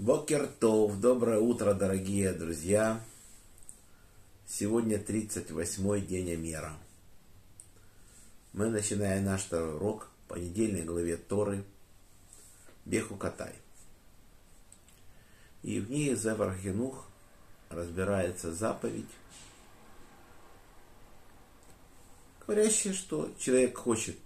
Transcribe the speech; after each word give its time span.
Бокертов, 0.00 0.98
доброе 0.98 1.40
утро, 1.40 1.74
дорогие 1.74 2.32
друзья. 2.32 3.04
Сегодня 4.46 4.96
38-й 4.96 6.00
день 6.00 6.32
Амера. 6.32 6.72
Мы 8.54 8.70
начинаем 8.70 9.26
наш 9.26 9.42
второй 9.42 9.74
урок 9.74 10.08
по 10.26 10.36
недельной 10.36 10.84
главе 10.84 11.18
Торы 11.18 11.64
Беху 12.86 13.14
Катай. 13.16 13.54
И 15.62 15.78
в 15.80 15.90
ней 15.90 16.14
Зевар 16.14 16.56
Хинух 16.56 17.06
разбирается 17.68 18.54
заповедь, 18.54 19.04
говорящая, 22.46 22.94
что 22.94 23.30
человек 23.38 23.76
хочет 23.76 24.16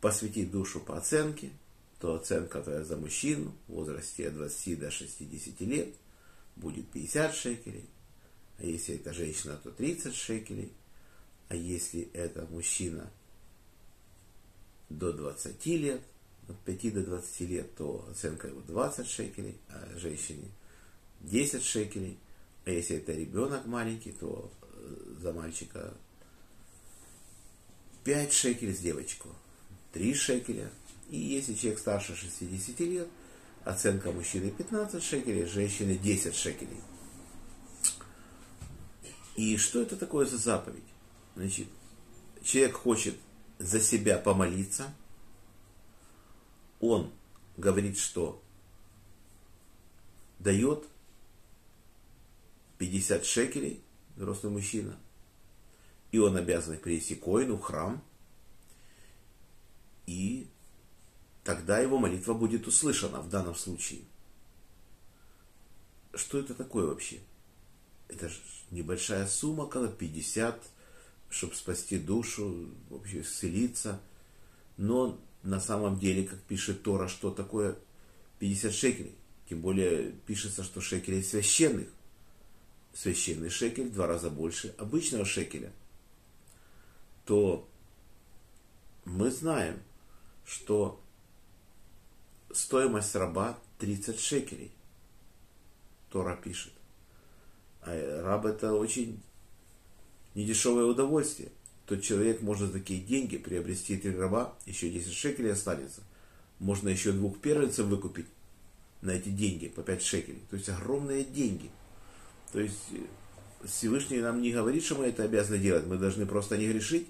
посвятить 0.00 0.50
душу 0.50 0.80
по 0.80 0.98
оценке– 0.98 1.52
то 2.00 2.14
оценка 2.14 2.62
за 2.62 2.96
мужчину 2.96 3.52
в 3.68 3.72
возрасте 3.72 4.28
от 4.28 4.34
20 4.34 4.78
до 4.78 4.90
60 4.90 5.60
лет 5.62 5.94
будет 6.56 6.88
50 6.90 7.34
шекелей, 7.34 7.84
а 8.58 8.64
если 8.64 8.96
это 8.96 9.12
женщина, 9.12 9.58
то 9.62 9.70
30 9.70 10.14
шекелей, 10.14 10.72
а 11.48 11.54
если 11.54 12.08
это 12.12 12.46
мужчина 12.50 13.10
до 14.88 15.12
20 15.12 15.66
лет, 15.66 16.00
от 16.48 16.58
5 16.60 16.94
до 16.94 17.02
20 17.02 17.40
лет, 17.40 17.74
то 17.76 18.06
оценка 18.10 18.48
его 18.48 18.60
20 18.60 19.06
шекелей, 19.08 19.56
а 19.68 19.98
женщине 19.98 20.48
10 21.22 21.62
шекелей, 21.62 22.18
а 22.64 22.70
если 22.70 22.96
это 22.96 23.12
ребенок 23.12 23.66
маленький, 23.66 24.12
то 24.12 24.50
э, 24.62 25.14
за 25.20 25.32
мальчика 25.32 25.94
5 28.04 28.32
шекелей, 28.32 28.74
с 28.74 28.78
девочку 28.78 29.28
3 29.92 30.14
шекеля, 30.14 30.70
и 31.08 31.16
если 31.16 31.54
человек 31.54 31.78
старше 31.78 32.16
60 32.16 32.80
лет, 32.80 33.08
оценка 33.64 34.12
мужчины 34.12 34.50
15 34.50 35.02
шекелей, 35.02 35.46
женщины 35.46 35.96
10 35.96 36.34
шекелей. 36.34 36.80
И 39.36 39.56
что 39.56 39.82
это 39.82 39.96
такое 39.96 40.24
за 40.26 40.38
заповедь? 40.38 40.82
Значит, 41.34 41.68
человек 42.42 42.76
хочет 42.76 43.16
за 43.58 43.80
себя 43.80 44.18
помолиться, 44.18 44.92
он 46.80 47.12
говорит, 47.56 47.98
что 47.98 48.42
дает 50.38 50.84
50 52.78 53.24
шекелей, 53.24 53.82
взрослый 54.16 54.52
мужчина, 54.52 54.98
и 56.12 56.18
он 56.18 56.36
обязан 56.36 56.74
их 56.74 56.82
принести 56.82 57.14
коину 57.14 57.56
в 57.56 57.62
храм, 57.62 58.02
и 60.06 60.48
тогда 61.46 61.78
его 61.78 61.96
молитва 61.96 62.34
будет 62.34 62.66
услышана 62.66 63.20
в 63.20 63.30
данном 63.30 63.54
случае. 63.54 64.00
Что 66.12 66.40
это 66.40 66.54
такое 66.54 66.86
вообще? 66.86 67.20
Это 68.08 68.28
же 68.28 68.36
небольшая 68.72 69.26
сумма, 69.28 69.68
когда 69.68 69.88
50, 69.88 70.60
чтобы 71.30 71.54
спасти 71.54 71.98
душу, 71.98 72.68
вообще 72.90 73.20
исцелиться. 73.20 74.00
Но 74.76 75.20
на 75.44 75.60
самом 75.60 76.00
деле, 76.00 76.26
как 76.26 76.40
пишет 76.40 76.82
Тора, 76.82 77.06
что 77.06 77.30
такое 77.30 77.78
50 78.40 78.72
шекелей? 78.74 79.14
Тем 79.48 79.60
более 79.60 80.10
пишется, 80.26 80.64
что 80.64 80.80
шекелей 80.80 81.22
священных. 81.22 81.86
Священный 82.92 83.50
шекель 83.50 83.88
в 83.88 83.94
два 83.94 84.08
раза 84.08 84.30
больше 84.30 84.74
обычного 84.78 85.24
шекеля. 85.24 85.72
То 87.24 87.68
мы 89.04 89.30
знаем, 89.30 89.80
что 90.44 91.00
стоимость 92.56 93.14
раба 93.14 93.58
30 93.78 94.18
шекелей. 94.18 94.72
Тора 96.10 96.36
пишет. 96.36 96.72
А 97.82 98.22
раб 98.22 98.46
это 98.46 98.72
очень 98.72 99.20
недешевое 100.34 100.84
удовольствие. 100.84 101.50
Тот 101.86 102.02
человек 102.02 102.42
может 102.42 102.68
за 102.68 102.78
такие 102.78 103.00
деньги 103.00 103.38
приобрести 103.38 103.96
три 103.96 104.16
раба, 104.16 104.54
еще 104.66 104.90
10 104.90 105.12
шекелей 105.12 105.52
останется. 105.52 106.02
Можно 106.58 106.88
еще 106.88 107.12
двух 107.12 107.38
первенцев 107.38 107.86
выкупить 107.86 108.26
на 109.02 109.10
эти 109.10 109.28
деньги 109.28 109.68
по 109.68 109.82
5 109.82 110.02
шекелей. 110.02 110.42
То 110.50 110.56
есть 110.56 110.68
огромные 110.68 111.24
деньги. 111.24 111.70
То 112.52 112.60
есть 112.60 112.92
э, 112.92 113.66
Всевышний 113.66 114.18
нам 114.18 114.42
не 114.42 114.50
говорит, 114.52 114.84
что 114.84 114.96
мы 114.96 115.06
это 115.06 115.22
обязаны 115.22 115.58
делать. 115.58 115.86
Мы 115.86 115.96
должны 115.96 116.26
просто 116.26 116.56
не 116.56 116.66
грешить 116.66 117.06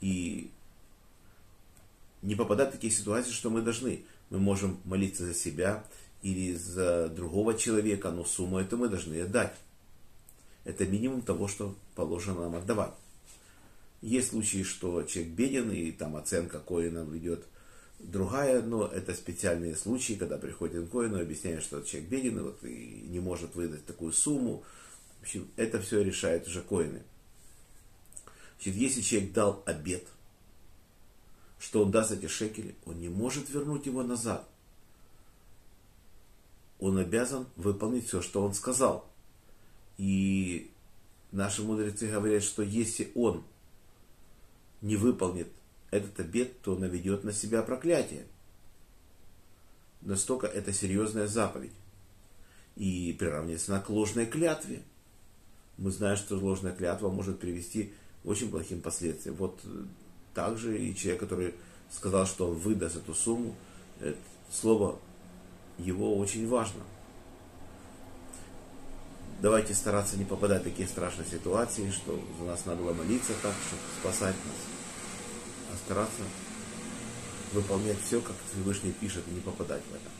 и 0.00 0.50
не 2.22 2.34
попадать 2.34 2.70
в 2.70 2.72
такие 2.72 2.92
ситуации, 2.92 3.30
что 3.30 3.50
мы 3.50 3.62
должны. 3.62 4.04
Мы 4.30 4.38
можем 4.38 4.80
молиться 4.84 5.24
за 5.24 5.34
себя 5.34 5.84
или 6.22 6.54
за 6.54 7.08
другого 7.08 7.54
человека, 7.54 8.10
но 8.10 8.24
сумму 8.24 8.58
эту 8.58 8.76
мы 8.76 8.88
должны 8.88 9.20
отдать. 9.20 9.54
Это 10.64 10.84
минимум 10.86 11.22
того, 11.22 11.48
что 11.48 11.74
положено 11.94 12.42
нам 12.42 12.56
отдавать. 12.56 12.92
Есть 14.02 14.30
случаи, 14.30 14.62
что 14.62 15.02
человек 15.04 15.32
беден, 15.32 15.70
и 15.70 15.90
там 15.92 16.16
оценка 16.16 16.60
коина 16.60 17.04
ведет 17.04 17.44
другая, 17.98 18.62
но 18.62 18.86
это 18.86 19.14
специальные 19.14 19.74
случаи, 19.74 20.12
когда 20.12 20.36
приходит 20.38 20.88
коин 20.88 21.16
и 21.16 21.22
объясняет, 21.22 21.62
что 21.62 21.80
человек 21.80 22.10
беден 22.10 22.38
и, 22.38 22.42
вот, 22.42 22.64
и 22.64 23.06
не 23.08 23.20
может 23.20 23.54
выдать 23.54 23.86
такую 23.86 24.12
сумму. 24.12 24.62
В 25.20 25.22
общем, 25.22 25.48
это 25.56 25.80
все 25.80 26.02
решает 26.02 26.46
уже 26.46 26.62
коины. 26.62 27.02
Значит, 28.56 28.74
если 28.80 29.00
человек 29.00 29.32
дал 29.32 29.62
обед– 29.66 30.04
что 31.68 31.82
он 31.84 31.90
даст 31.90 32.12
эти 32.12 32.24
шекели, 32.28 32.74
он 32.86 32.98
не 32.98 33.10
может 33.10 33.50
вернуть 33.50 33.84
его 33.84 34.02
назад. 34.02 34.48
Он 36.78 36.96
обязан 36.96 37.46
выполнить 37.56 38.06
все, 38.06 38.22
что 38.22 38.42
он 38.42 38.54
сказал. 38.54 39.06
И 39.98 40.70
наши 41.30 41.62
мудрецы 41.62 42.10
говорят, 42.10 42.42
что 42.42 42.62
если 42.62 43.12
он 43.14 43.44
не 44.80 44.96
выполнит 44.96 45.48
этот 45.90 46.18
обет, 46.20 46.58
то 46.62 46.74
наведет 46.74 47.22
на 47.22 47.34
себя 47.34 47.62
проклятие. 47.62 48.24
Настолько 50.00 50.46
это 50.46 50.72
серьезная 50.72 51.26
заповедь. 51.26 51.74
И 52.76 53.14
приравнивается 53.18 53.74
она 53.74 53.82
к 53.82 53.90
ложной 53.90 54.24
клятве. 54.24 54.80
Мы 55.76 55.90
знаем, 55.90 56.16
что 56.16 56.38
ложная 56.38 56.74
клятва 56.74 57.10
может 57.10 57.38
привести 57.38 57.92
к 58.22 58.26
очень 58.26 58.50
плохим 58.50 58.80
последствиям. 58.80 59.36
Вот 59.36 59.60
также 60.38 60.78
и 60.78 60.94
человек, 60.94 61.18
который 61.18 61.54
сказал, 61.90 62.24
что 62.24 62.46
он 62.46 62.54
выдаст 62.58 62.94
эту 62.94 63.12
сумму, 63.12 63.56
это 63.98 64.16
слово 64.52 64.96
его 65.78 66.16
очень 66.16 66.46
важно. 66.46 66.80
Давайте 69.42 69.74
стараться 69.74 70.16
не 70.16 70.24
попадать 70.24 70.60
в 70.60 70.64
такие 70.64 70.86
страшные 70.86 71.26
ситуации, 71.26 71.90
что 71.90 72.16
за 72.38 72.44
нас 72.44 72.66
надо 72.66 72.82
было 72.82 72.92
молиться 72.92 73.32
так, 73.42 73.52
чтобы 73.66 73.82
спасать 74.00 74.36
нас. 74.46 75.72
А 75.72 75.76
стараться 75.84 76.22
выполнять 77.52 77.98
все, 78.00 78.20
как 78.20 78.36
Всевышний 78.52 78.92
пишет, 78.92 79.24
и 79.26 79.34
не 79.34 79.40
попадать 79.40 79.82
в 79.90 79.92
это. 79.92 80.10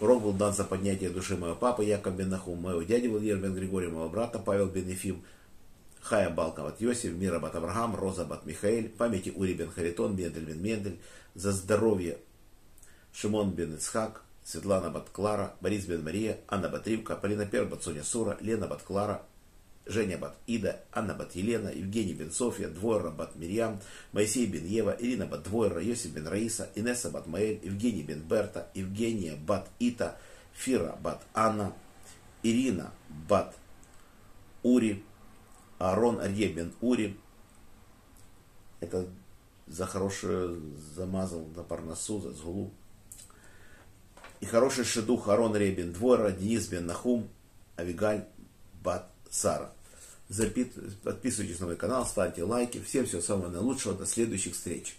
Урок 0.00 0.22
был 0.22 0.32
дан 0.32 0.54
за 0.54 0.64
поднятие 0.64 1.10
души 1.10 1.36
моего 1.36 1.54
папы 1.54 1.84
Яков 1.84 2.16
бен 2.16 2.30
Нахум, 2.30 2.62
моего 2.62 2.82
дяди 2.82 3.08
Владимира 3.08 3.36
бен 3.36 3.54
Григория, 3.54 3.88
моего 3.88 4.08
брата 4.08 4.38
Павел 4.38 4.68
бен 4.68 4.88
Ефим, 4.88 5.22
Хая 6.02 6.30
Балка 6.30 6.62
от 6.62 6.80
Йосиф, 6.80 7.14
Мира 7.14 7.38
бат 7.38 7.54
Авраам, 7.54 7.94
Роза 7.94 8.24
бат 8.24 8.44
Михаэль, 8.44 8.88
памяти 8.88 9.32
Ури 9.36 9.54
бен 9.54 9.70
Харитон, 9.70 10.16
Мендель 10.16 10.44
бен 10.44 10.60
Мендель, 10.60 10.98
за 11.34 11.52
здоровье 11.52 12.18
Шимон 13.12 13.52
бен 13.52 13.74
Ицхак, 13.74 14.24
Светлана 14.44 14.90
бат 14.90 15.10
Клара, 15.10 15.54
Борис 15.60 15.86
бен 15.86 16.02
Мария, 16.02 16.38
Анна 16.48 16.68
бат 16.68 16.86
Ривка, 16.86 17.16
Полина 17.16 17.46
Пер 17.46 17.64
бат 17.66 17.82
Соня 17.82 18.02
Сура, 18.02 18.36
Лена 18.42 18.66
бат 18.66 18.82
Клара, 18.82 19.22
Женя 19.86 20.18
бат 20.18 20.36
Ида, 20.46 20.80
Анна 20.92 21.14
бат 21.14 21.36
Елена, 21.36 21.68
Евгений 21.68 22.14
бен 22.14 22.32
Софья, 22.32 22.68
Двойра 22.68 23.10
бат 23.10 23.36
Мирьям, 23.36 23.78
Моисей 24.12 24.46
бен 24.46 24.66
Ева, 24.66 24.96
Ирина 24.98 25.26
бат 25.26 25.42
Двойра, 25.42 25.80
Йосиф 25.80 26.12
бен 26.12 26.26
Раиса, 26.26 26.68
Инесса 26.74 27.10
бат 27.10 27.28
Маэль, 27.28 27.60
Евгений 27.62 28.02
бен 28.02 28.22
Берта, 28.22 28.66
Евгения 28.74 29.36
бат 29.36 29.70
Ита, 29.78 30.16
Фира 30.52 30.96
бат 31.00 31.22
Анна, 31.32 31.72
Ирина 32.42 32.90
бат 33.08 33.54
Ури, 34.64 35.04
Аарон 35.82 36.22
Ребен 36.22 36.72
Ури. 36.80 37.18
Это 38.78 39.08
за 39.66 39.84
хорошее 39.84 40.60
замазал 40.94 41.44
на 41.56 41.64
парносу, 41.64 42.20
за 42.20 42.30
сгулу. 42.30 42.70
И 44.40 44.46
хороший 44.46 44.84
шедух 44.84 45.28
Арон 45.28 45.56
Ребен 45.56 45.92
Двора, 45.92 46.30
Денис 46.30 46.68
Бен 46.68 46.86
Нахум, 46.86 47.28
Авигаль 47.76 48.26
Бат 48.84 49.10
Сара. 49.28 49.72
Запит, 50.28 50.72
подписывайтесь 51.02 51.58
на 51.58 51.66
мой 51.66 51.76
канал, 51.76 52.06
ставьте 52.06 52.44
лайки. 52.44 52.80
Всем 52.80 53.04
всего 53.04 53.20
самого 53.20 53.48
наилучшего. 53.48 53.94
До 53.94 54.06
следующих 54.06 54.54
встреч. 54.54 54.96